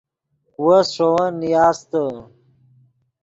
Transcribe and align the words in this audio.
وس 0.63 0.87
ݰے 0.95 1.07
ون 1.13 1.31
نیاستے 1.41 2.03